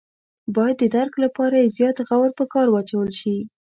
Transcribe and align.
باید 0.55 0.77
د 0.79 0.83
درک 0.95 1.13
لپاره 1.23 1.55
یې 1.61 1.73
زیات 1.77 1.97
غور 2.07 2.29
په 2.39 2.45
کار 2.53 2.67
واچول 2.69 3.09
شي. 3.19 3.37